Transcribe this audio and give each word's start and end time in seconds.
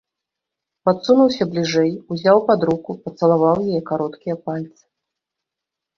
Падсунуўся 0.87 1.43
бліжэй, 1.51 1.91
узяў 2.15 2.37
пад 2.49 2.59
руку, 2.71 2.97
пацалаваў 3.05 3.57
яе 3.69 3.81
кароткія 3.93 4.35
пальцы. 4.49 4.83